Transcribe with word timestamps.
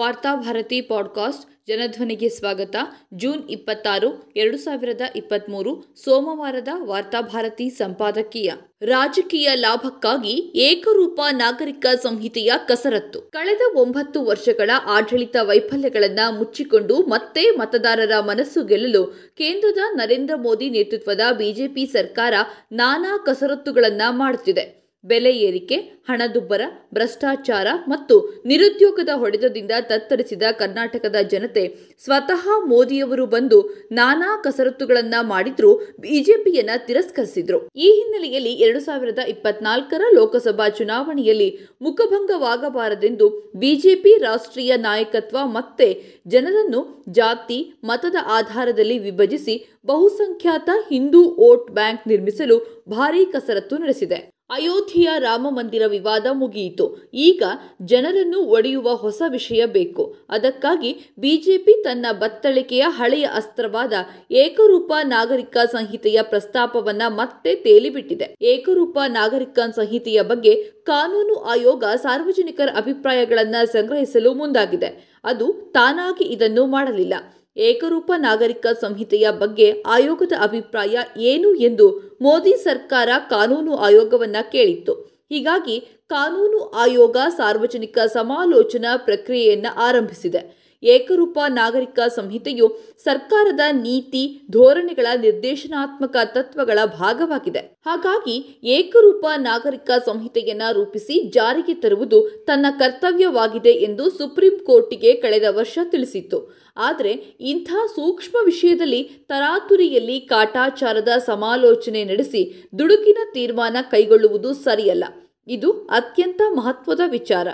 Varthabharati 0.00 0.80
podcast 0.80 1.50
ಜನಧ್ವನಿಗೆ 1.68 2.28
ಸ್ವಾಗತ. 2.28 2.76
June 3.14 3.50
ಇಪ್ಪತ್ತಾರು, 3.50 4.32
ಎರಡು 4.36 4.58
ಸಾವಿರದ 4.58 5.00
ಇಪ್ಪತ್ತ್ಮೂರು 5.16 5.94
ಸೋಮವಾರದ 6.04 6.68
ವಾರ್ತಾಭಾರತಿ 6.78 7.70
ಸಂಪಾದಕೀಯ. 7.70 8.52
ರಾಜಕೀಯ 8.82 9.50
ಲಾಭಕ್ಕಾಗಿ 9.54 10.52
ಏಕರೂಪ 10.54 11.20
ನಾಗರಿಕ 11.30 11.86
ಸಂಹಿತೆಯ 12.02 12.52
ಕಸರತ್ತು. 12.68 13.20
ಕಳೆದ 13.20 13.60
ಒಂಬತ್ತು 13.74 14.22
ವರ್ಷಗಳ 14.22 14.70
ಆಡಳಿತ 14.86 15.36
ವೈಫಲ್ಯಗಳನ್ನು 15.42 16.38
ಮುಚ್ಚಿಕೊಂಡು 16.38 16.96
ಮತ್ತೆ 16.96 17.50
ಮತದಾರರ 17.50 18.20
ಮನಸ್ಸು 18.20 18.64
ಗೆಲ್ಲಲು 18.64 19.04
ಕೇಂದ್ರದ 19.36 19.78
ನರೇಂದ್ರ 19.92 20.34
ಮೋದಿ 20.34 20.70
ನೇತೃತ್ವದ 20.70 21.20
ಬಿಜೆಪಿ 21.36 21.86
ಸರ್ಕಾರ 21.86 22.34
ನಾನಾ 22.72 23.18
ಕಸರತ್ತುಗಳನ್ನು 23.18 24.12
ಮಾಡುತ್ತಿದೆ 24.12 24.79
ಬೆಲೆ 25.04 25.30
ಏರಿಕೆ, 25.30 25.76
ಹಣದುಬ್ಬರ, 26.08 26.62
ಭ್ರಷ್ಟಾಚಾರ 26.94 27.66
ಮತ್ತು 27.88 28.42
ನಿರುದ್ಯೋಗದ 28.46 29.08
ಹೊಡೆತದಿಂದ 29.14 29.70
ತತ್ತರಿಸಿದ 29.80 30.42
ಕರ್ನಾಟಕದ 30.58 31.16
ಜನತೆ 31.22 31.94
ಸ್ವತಃ 31.98 32.48
ಮೋದಿಯವರು 32.64 33.26
ಬಂದು 33.26 33.88
ನಾನಾ 33.92 34.40
ಕಸರತ್ತುಗಳನ್ನ 34.42 35.14
ಮಾಡಿದ್ರು, 35.20 35.74
ಬಿಜೆಪಿಯನ್ನ 36.00 36.70
ತಿರಸ್ಕರಿಸಿದ್ರು. 36.86 37.68
ಈ 37.76 37.90
ಹಿನ್ನೆಲೆಯಲ್ಲಿ 37.90 38.52
ಎರಡು 38.52 38.80
ಸಾವಿರದ 38.80 39.18
ಇಪ್ಪತ್ನಾಲ್ಕರ 39.28 40.02
ಲೋಕಸಭಾ 40.14 40.68
ಚುನಾವಣೆಯಲ್ಲಿ 40.68 41.58
ಮುಖಭಂಗವಾಗಬಾರದೆಂದು 41.82 43.28
ಬಿಜೆಪಿ 43.56 44.18
ರಾಷ್ಟ್ರೀಯ 44.18 44.76
ನಾಯಕತ್ವ 44.76 45.38
ಮತ್ತೆ 45.44 46.20
ಜನರನ್ನು 46.26 47.04
ಜಾತಿ, 47.08 47.74
ಮತದ 47.84 48.16
ಆಧಾರದಲ್ಲಿ 48.28 48.98
ವಿಭಜಿಸಿ 48.98 49.56
ಬಹುಸಂಖ್ಯಾತ 49.86 50.70
ಹಿಂದೂ 50.88 51.22
ವೋಟ್ 51.22 51.70
ಬ್ಯಾಂಕ್ 51.70 52.08
ನಿರ್ಮಿಸಲು 52.08 52.84
ಭಾರೀ 52.88 53.24
ಕಸರತ್ತು 53.24 53.78
ನಡೆಸಿದೆ. 53.78 54.39
ಅಯೋಧ್ಯೆಯ 54.50 55.08
ರಾಮ 55.18 55.46
ಮಂದಿರ 55.50 55.82
ವಿವಾದ 55.86 56.26
ಮುಗಿಯಿತು. 56.32 57.10
ಈಗ 57.14 57.42
ಜನರನ್ನು 57.82 58.40
ಒಡೆಯುವ 58.40 58.94
ಹೊಸ 58.94 59.22
ವಿಷಯ 59.28 59.66
ಬೇಕು. 59.66 60.16
ಅದಕ್ಕಾಗಿ 60.28 60.96
ಬಿಜೆಪಿ 61.18 61.82
ತನ್ನ 61.82 62.06
ಬತ್ತಳಿಕೆಯ 62.12 62.84
ಹಳೆಯ 62.88 63.26
ಅಸ್ತ್ರವಾದ 63.34 63.92
ಏಕರೂಪ 64.30 64.92
ನಾಗರಿಕ 65.02 65.56
ಸಂಹಿತೆಯ 65.72 66.22
ಪ್ರಸ್ತಾಪವನ್ನ 66.22 67.02
ಮತ್ತೆ 67.08 67.54
ತೇಲಿಬಿಟ್ಟಿದೆ. 67.54 68.34
ಏಕರೂಪ 68.42 68.98
ನಾಗರಿಕ 69.08 69.58
ಸಂಹಿತೆಯ 69.74 70.22
ಬಗ್ಗೆ 70.22 70.64
ಕಾನೂನು 70.82 71.34
ಆಯೋಗ 71.34 71.84
ಸಾರ್ವಜನಿಕರ 71.84 72.68
ಅಭಿಪ್ರಾಯಗಳನ್ನು 72.76 73.72
ಸಂಗ್ರಹಿಸಲು 73.72 74.34
ಮುಂದಾಗಿದೆ. 74.34 75.10
ಅದು 75.24 75.52
ತಾನಾಗಿ 75.72 76.24
ಇದನ್ನು 76.24 76.66
ಮಾಡಲಿಲ್ಲ. 76.66 77.14
ಏಕರೂಪ 77.56 78.12
ನಾಗರಿಕ 78.16 78.66
ಸಂಹಿತೆಯ 78.80 79.30
ಬಗ್ಗೆ 79.30 79.82
ಆಯೋಗದ 79.86 80.32
ಅಭಿಪ್ರಾಯ 80.40 80.98
ಏನು 81.16 81.54
ಎಂದು 81.54 82.18
ಮೋದಿ 82.22 82.56
ಸರ್ಕಾರ 82.56 83.08
ಕಾನೂನು 83.30 83.76
ಆಯೋಗವನ್ನ 83.76 84.36
ಕೇಳಿತ್ತು. 84.52 84.92
ಹೀಗಾಗಿ 85.30 85.80
ಕಾನೂನು 86.08 86.60
ಆಯೋಗ 86.60 87.16
ಸಾರ್ವಜನಿಕ 87.28 87.98
ಸಮಾಲೋಚನಾ 87.98 88.96
ಪ್ರಕ್ರಿಯೆಯನ್ನ 88.96 89.66
ಆರಂಭಿಸಿದೆ. 89.76 90.69
ಏಕರೂಪ 90.82 91.38
ನಾಗರಿಕ 91.48 92.00
ಸಂಹಿತೆಯು 92.14 92.80
ಸರ್ಕಾರದ 93.04 93.60
ನೀತಿ, 93.72 94.40
ಧೋರಣೆಗಳ 94.50 95.06
ನಿರ್ದೇಶನಾತ್ಮಕ 95.20 96.16
ತತ್ವಗಳ 96.24 96.78
ಭಾಗವಾಗಿದೆ. 96.84 97.58
ಹಾಗಾಗಿ 97.58 98.60
ಏಕರೂಪ 98.64 99.26
ನಾಗರಿಕ 99.36 99.90
ಸಂಹಿತೆಯನ್ನ 100.06 100.62
ರೂಪಿಸಿ 100.72 101.30
ಜಾರಿಗೆ 101.30 101.74
ತರುವುದು 101.74 102.44
ತನ್ನ 102.46 102.66
ಕರ್ತವ್ಯವಾಗಿದೆ 102.78 103.70
ಎಂದು 103.70 104.10
ಸುಪ್ರೀಂ 104.10 104.58
ಕೋರ್ಟಿಗೆ 104.58 105.14
ಕಳೆದ 105.14 105.42
ವರ್ಷ 105.50 105.78
ತಿಳಿಸಿತ್ತು. 105.84 106.60
ಆದರೆ 106.76 107.12
ಇಂಥ 107.40 107.72
ಸೂಕ್ಷ್ಮ 107.94 108.36
ವಿಷಯದಲ್ಲಿ 108.44 109.02
ತರಾತುರಿಯಲ್ಲಿ 109.02 110.20
ಕಾಟಾಚಾರದ 110.20 111.08
ಸಮಾಲೋಚನೆ 111.18 112.04
ನಡೆಸಿ 112.04 112.68
ದುಡುಕಿನ 112.78 113.18
ತೀರ್ಮಾನ 113.34 113.76
ಕೈಗೊಳ್ಳುವುದು 113.90 114.52
ಸರಿಯಲ್ಲ. 114.52 115.04
ಇದು 115.48 115.70
ಅತ್ಯಂತ 115.70 116.42
ಮಹತ್ವದ 116.54 117.00
ವಿಚಾರ. 117.10 117.48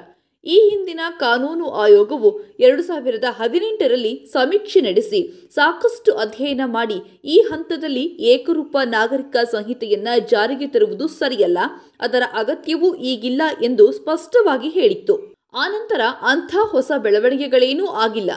ಈ 0.44 0.68
ಹಿಂದಿನ 0.68 1.00
ಕಾನೂನು 1.18 1.70
ಆಯೋಗವು 1.70 2.40
ಎರಡು 2.60 2.82
ಸಾವಿರದ 2.82 3.24
ಹದಿನೆಂಟರಲ್ಲಿ 3.30 4.26
ಸಮೀಕ್ಷೆ 4.32 4.80
ನಡೆಸಿ 4.80 5.48
ಸಾಕಷ್ಟು 5.54 6.12
ಅಧ್ಯಯನ 6.14 6.60
ಮಾಡಿ 6.66 7.20
ಈ 7.24 7.40
ಹಂತದಲ್ಲಿ 7.40 8.04
ಏಕರೂಪ 8.04 8.76
ನಾಗರಿಕ 8.84 9.36
ಸಂಹಿತೆಯನ್ನ 9.50 10.08
ಜಾರಿಗೆ 10.30 10.66
ತರುವುದು 10.66 11.08
ಸರಿಯಲ್ಲ. 11.08 11.58
ಅದರ 12.00 12.22
ಅಗತ್ಯವೂ 12.32 12.94
ಈಗಿಲ್ಲ 12.94 13.42
ಎಂದು 13.62 13.92
ಸ್ಪಷ್ಟವಾಗಿ 13.92 14.68
ಹೇಳಿತ್ತು. 14.68 15.36
ಆನಂತರ 15.54 16.00
ಅಂಥ 16.22 16.56
ಹೊಸ 16.60 16.92
ಬೆಳವಣಿಗೆಗಳೇನೂ 16.98 17.86
ಆಗಿಲ್ಲ. 17.86 18.30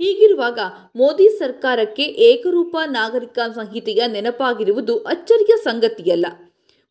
ಹೀಗಿರುವಾಗ 0.00 0.58
ಮೋದಿ 0.96 1.28
ಸರ್ಕಾರಕ್ಕೆ 1.28 2.02
ಏಕರೂಪ 2.02 2.76
ನಾಗರಿಕ 2.86 3.38
ಸಂಹಿತೆಯ 3.54 4.02
ನೆನಪಾಗಿರುವುದು 4.06 4.96
ಅಚ್ಚರಿಯ 4.96 5.56
ಸಂಗತಿಯಲ್ಲ. 5.64 6.26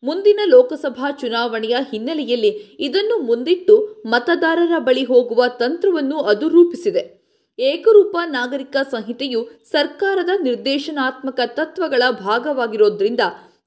ಮುಂದಿನ 0.04 0.40
ಲೋಕಸಭಾ 0.46 1.12
ಚುನಾವಣೆಯ 1.12 1.76
ಹಿನ್ನೆಲೆಯಲ್ಲಿ 1.92 2.50
ಇದನ್ನು 2.80 3.18
ಮುಂದಿಟ್ಟು 3.18 4.04
ಮತದಾರರ 4.06 4.80
ಬಳಿ 4.80 5.04
ಹೋಗುವ 5.04 5.44
ತಂತ್ರವನ್ನು 5.48 6.20
ಅದು 6.20 6.48
ರೂಪಿಸಿದೆ. 6.48 7.20
ಏಕರೂಪ 7.60 8.18
ನಾಗರಿಕ 8.26 8.78
ಸಂಹಿತೆಯು 8.92 9.50
ಸರ್ಕಾರದ 9.66 10.30
ನಿರ್ದೇಶನಾತ್ಮಕ 10.44 11.40
ತತ್ವಗಳ 11.46 12.04
ಭಾಗವಾಗಿರೋದ್ರಿಂದ 12.12 13.20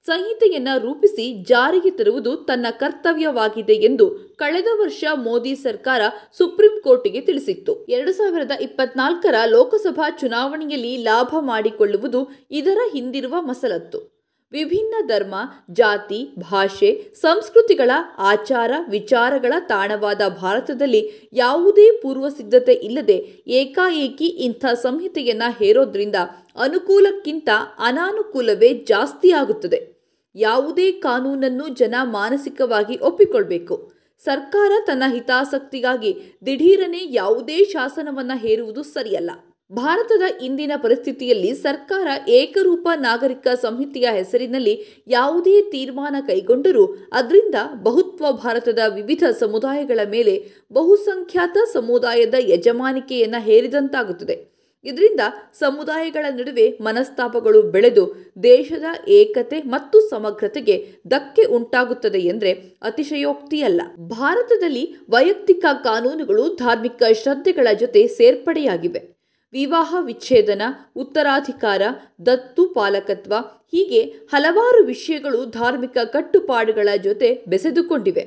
ಸಂಹಿತೆಯನ್ನ 0.07 0.69
ರೂಪಿಸಿ 0.79 1.43
ಜಾರಿಗೆ 1.43 1.91
ತರುವುದು 1.91 2.37
ತನ್ನ 2.37 2.67
ಕರ್ತವ್ಯವಾಗಿದೆ 2.71 3.73
ಎಂದು 3.73 4.35
ಕಳೆದ 4.37 4.67
ವರ್ಷ 4.73 5.05
ಮೋದಿ 5.15 5.55
ಸರ್ಕಾರ 5.55 6.03
ಸುಪ್ರೀಂ 6.39 6.81
ಕೋರ್ಟಿಗೆ 6.81 7.21
ತಿಳಿಸಿತ್ತು. 7.21 7.87
ಎರಡು 7.89 8.13
ಸಾವಿರದ 8.13 8.51
ಇಪ್ಪತ್ನಾಲ್ಕರ 8.61 9.35
ಲೋಕಸಭಾ 9.47 10.11
ಚುನಾವಣೆಯಲ್ಲಿ 10.21 10.97
ಲಾಭ 10.97 11.35
ಮಾಡಿಕೊಳ್ಳುವುದು 11.41 12.31
ಇದರ 12.51 12.79
ಹಿಂದಿರುವ 12.93 13.35
ಮಸಲತ್ತು. 13.41 14.22
ವಿಭಿನ್ನ 14.53 14.95
ಧರ್ಮ, 15.07 15.35
ಜಾತಿ, 15.71 16.35
ಭಾಷೆ, 16.39 17.13
ಸಂಸ್ಕೃತಿಗಳ 17.15 17.91
ಆಚಾರ, 18.19 18.73
ವಿಚಾರಗಳ 18.91 19.53
ತಾಣವಾದ 19.61 20.21
ಭಾರತದಲ್ಲಿ 20.29 21.31
ಯಾವುದೇ 21.33 21.91
ಪೂರ್ವ 21.91 22.29
ಸಿದ್ಧತೆ 22.29 22.73
ಇಲ್ಲದೆ 22.73 23.17
ಏಕಾಏಕಿ 23.47 24.27
ಇಂಥ 24.27 24.65
ಸಂಹಿತೆಯನ್ನು 24.67 25.53
ಹೇರೋದ್ರಿಂದ 25.59 26.17
ಅನುಕೂಲಕ್ಕಿಂತ 26.57 27.49
ಅನಾನುಕೂಲವೇ 27.79 28.75
ಜಾಸ್ತಿಯಾಗುತ್ತದೆ 28.75 29.93
ಯಾವುದೇ 30.35 30.93
ಕಾನೂನನ್ನು 30.93 31.69
ಜನ 31.69 31.95
ಮಾನಸಿಕವಾಗಿ 32.03 32.99
ಒಪ್ಪಿಕೊಳ್ಬೇಕು. 32.99 33.93
ಸರ್ಕಾರ 34.19 34.73
ತನ್ನ 34.87 35.03
ಹಿತಾಸಕ್ತಿಗಾಗಿ 35.13 36.39
ದಿಢೀರನೆ 36.47 37.01
ಯಾವುದೇ 37.11 37.65
ಶಾಸನವನ್ನು 37.65 38.39
ಹೇರುವುದು 38.39 38.83
ಸರಿಯಲ್ಲ. 38.83 39.31
ಭಾರತದ 39.75 40.23
ಇಂದಿನ 40.43 40.73
ಪರಿಸ್ಥಿತಿಯಲ್ಲಿ 40.83 41.55
ಸರ್ಕಾರ 41.55 42.07
ಏಕರೂಪ 42.29 42.89
ನಾಗರಿಕ 42.95 43.49
ಸಂಹಿತೆಯ 43.55 44.09
ಹೆಸರಿನಲ್ಲಿ 44.13 45.03
ಯಾವುದೇ 45.09 45.63
ತೀರ್ಮಾನ 45.63 46.17
ಕೈಗೊಂಡರೂ 46.27 46.95
ಅದರಿಂದ 47.13 47.55
ಬಹುತ್ವ 47.83 48.33
ಭಾರತದ 48.33 48.79
ವಿವಿಧ 48.95 49.25
ಸಮುದಾಯಗಳ 49.41 50.01
ಮೇಲೆ 50.11 50.51
ಬಹುಸಂಖ್ಯಾತ 50.73 51.57
ಸಮುದಾಯದ 51.73 52.35
ಯಜಮಾನಿಕೆಯನ್ನು 52.39 53.43
ಹೇರಿದಂತಾಗುತ್ತದೆ. 53.43 54.53
ಇದರಿಂದ 54.85 55.21
ಸಮುದಾಯಗಳ 55.55 56.27
ನಡುವೆ 56.31 56.79
ಮನಸ್ತಾಪಗಳು 56.81 57.63
ಬೆಳೆದು 57.63 58.15
ದೇಶದ 58.43 58.85
ಏಕತೆ 59.09 59.63
ಮತ್ತು 59.63 60.11
ಸಮಗ್ರತೆಗೆ 60.11 60.89
ಧಕ್ಕೆ 61.09 61.43
ಉಂಟಾಗುತ್ತದೆ 61.45 62.19
ಎಂದರೆ 62.19 62.53
ಅತಿಶಯೋಕ್ತಿಯಲ್ಲ. 62.83 63.81
ಭಾರತದಲ್ಲಿ 63.99 64.97
ವೈಯಕ್ತಿಕ 65.11 65.65
ಕಾನೂನುಗಳು 65.85 66.55
ಧಾರ್ಮಿಕ 66.55 67.03
ಶ್ರದ್ಧೆಗಳ 67.23 67.69
ಜೊತೆ 67.81 68.07
ಸೇರ್ಪಡೆಯಾಗಿವೆ. 68.07 69.12
ವಿವಾಹ 69.55 69.95
ವಿಚ್ಛೇದನ, 70.01 70.63
ಉತ್ತರಾಧಿಕಾರ, 70.97 71.83
ದತ್ತು 72.27 72.63
ಪಾಲಕತ್ವ 72.69 73.35
ಹೀಗೆ 73.73 74.03
ಹಲವಾರು 74.33 74.85
ವಿಷಯಗಳು 74.85 75.45
ಧಾರ್ಮಿಕ 75.51 75.99
ಕಟ್ಟುಪಾಡುಗಳ 76.15 76.89
ಜೊತೆ 77.03 77.45
ಬೆಸೆದುಕೊಂಡಿವೆ. 77.49 78.25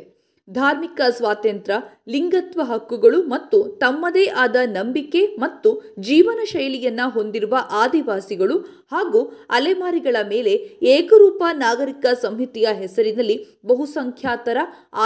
ಧಾರ್ಮಿಕ 0.48 1.02
ಸ್ವಾತಂತ್ರ್ಯ, 1.10 1.78
ಲಿಂಗತ್ವ 2.08 2.62
ಹಕ್ಕುಗಳು 2.64 3.24
ಮತ್ತು 3.24 3.58
ತಮ್ಮದೇ 3.64 4.26
ಆದ 4.26 4.58
ನಂಬಿಕೆ 4.66 5.22
ಮತ್ತು 5.38 5.70
ಜೀವನ 6.00 6.40
ಶೈಲಿಯನ್ನು 6.44 7.08
ಹೊಂದಿರುವ 7.10 7.56
ಆದಿವಾಸಿಗಳು 7.72 8.58
ಹಾಗೂ 8.92 9.22
ಅಲೆಮಾರಿಗಳ 9.50 10.16
ಮೇಲೆ 10.34 10.54
ಏಕರೂಪ 10.96 11.44
ನಾಗರಿಕ 11.54 12.06
ಸಂಹಿತೆಯ 12.22 12.68
ಹೆಸರಿನಲ್ಲಿ 12.74 13.38
ಬಹುಸಂಖ್ಯಾತರ 13.66 14.58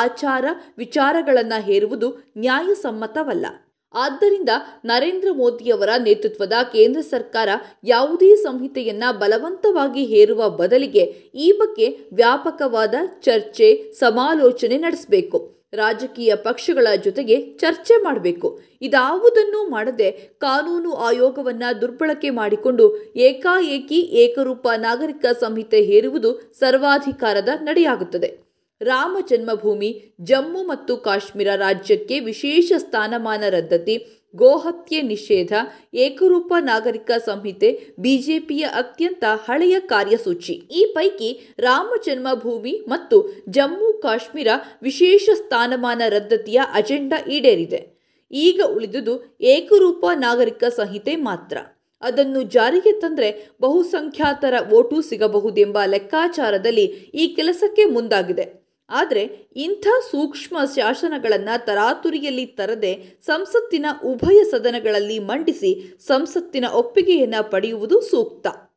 ಆಚಾರ 0.03 0.45
ವಿಚಾರಗಳನ್ನು 0.77 1.61
ಹೇರುವುದು 1.65 2.09
ನ್ಯಾಯಸಮ್ಮತವಲ್ಲ. 2.37 3.45
ಆದ್ದರಿಂದ 3.93 4.49
ನರೇಂದ್ರ 4.85 5.27
ಮೋದಿಯವರ 5.31 5.89
ನೇತೃತ್ವದ 6.03 6.53
ಕೇಂದ್ರ 6.73 7.01
ಸರ್ಕಾರ 7.01 7.49
ಯಾವುದೇ 7.83 8.35
ಸಂಹಿತೆಯನ್ನ 8.35 9.03
ಬಲವಂತವಾಗಿ 9.11 10.05
ಹೇರುವ 10.05 10.49
ಬದಲಿಗೆ 10.49 11.01
ಈ 11.35 11.51
ಬಗ್ಗೆ 11.51 11.97
ವ್ಯಾಪಕವಾದ 12.13 12.95
ಚರ್ಚೆ, 13.21 13.91
ಸಮಾಲೋಚನೆ 13.93 14.77
ನಡೆಸಬೇಕು. 14.77 15.59
ರಾಜಕೀಯ 15.73 16.35
ಪಕ್ಷಗಳ 16.35 16.87
ಜೊತೆಗೆ 17.03 17.41
ಚರ್ಚೆ 17.41 18.03
ಮಾಡಬೇಕು. 18.03 18.61
ಇದಾವುದನ್ನೂ 18.81 19.69
ಮಾಡದೆ 19.69 20.11
ಕಾನೂನು 20.11 20.93
ಆಯೋಗವನ್ನ 20.93 21.63
ದುರ್ಬಳಕೆ 21.81 22.29
ಮಾಡಿಕೊಂಡು 22.29 23.13
ಏಕಾಏಕಿ 23.15 23.99
ಏಕರೂಪ 23.99 24.67
ನಾಗರಿಕ 24.77 25.25
ಸಂಹಿತೆ 25.39 25.81
ಹೇರುವುದು 25.81 26.51
ಸರ್ವಾಧಿಕಾರದ 26.59 27.49
ನಡೆಯಾಗುತ್ತದೆ. 27.61 28.48
ರಾಮ 28.81 29.17
ಜನ್ಮಭೂಮಿ, 29.29 30.03
ಜಮ್ಮು 30.21 30.63
ಮತ್ತು 30.63 30.97
ಕಾಶ್ಮೀರ 30.97 31.47
ರಾಜ್ಯಕ್ಕೆ 31.55 32.19
ವಿಶೇಷ 32.19 32.71
ಸ್ಥಾನಮಾನ 32.77 33.43
ರದ್ದತಿ, 33.49 34.05
ಗೋಹತ್ಯೆ 34.35 35.01
ನಿಷೇಧ, 35.01 35.53
ಏಕರೂಪ 35.93 36.53
ನಾಗರಿಕ 36.59 37.11
ಸಂಹಿತೆ, 37.25 37.93
ಬಿಜೆಪಿಯ 37.99 38.65
ಅತ್ಯಂತ 38.65 39.23
ಹಳೆಯ 39.27 39.79
ಕಾರ್ಯಸೂಚಿ. 39.79 40.53
ಈ 40.53 40.85
ಪೈಕಿ 40.85 41.55
ರಾಮ 41.59 41.93
ಜನ್ಮಭೂಮಿ 42.05 42.85
ಮತ್ತು 42.87 43.45
ಜಮ್ಮು 43.49 43.93
ಕಾಶ್ಮೀರ 43.93 44.47
ವಿಶೇಷ 44.83 45.29
ಸ್ಥಾನಮಾನ 45.33 46.01
ರದ್ದತಿಯ 46.09 46.61
ಅಜೆಂಡಾ 46.73 47.25
ಈಡೇರಿದೆ. 47.27 47.99
ಈಗ 48.31 48.61
ಉಳಿದುದು 48.65 49.37
ಏಕರೂಪ 49.41 50.05
ನಾಗರಿಕ 50.13 50.63
ಸಂಹಿತೆ 50.63 51.15
ಮಾತ್ರ. 51.15 51.57
ಅದನ್ನು 52.01 52.41
ಜಾರಿಗೆ 52.41 52.91
ತಂದರೆ 52.91 53.57
ಬಹುಸಂಖ್ಯಾತರ 53.61 54.53
ಓಟು 54.73 55.01
ಸಿಗಬಹುದೆಂಬ 55.01 55.77
ಲೆಕ್ಕಾಚಾರದಲ್ಲಿ 55.85 56.85
ಈ 57.13 57.27
ಕೆಲಸಕ್ಕೆ 57.27 57.85
ಮುಂದಾಗಿದೆ. 57.85 58.68
ಆದರೆ 58.89 59.53
ಇಂಥ 59.55 59.87
ಸೂಕ್ಷ್ಮ 60.11 60.57
ಶಾಸನಗಳನ್ನು 60.75 61.65
ತರಾತುರಿಯಲ್ಲಿ 61.65 62.45
ತರದೆ 62.45 63.19
ಸಂಸತ್ತಿನ 63.21 63.85
ಉಭಯ 64.05 64.43
ಸದನಗಳಲ್ಲಿ 64.43 65.19
ಮಂಡಿಸಿ 65.19 65.97
ಸಂಸತ್ತಿನ 66.07 66.65
ಒಪ್ಪಿಗೆಯನ್ನು 66.73 67.51
ಪಡೆಯುವುದು 67.51 68.01
ಸೂಕ್ತ. 68.01 68.68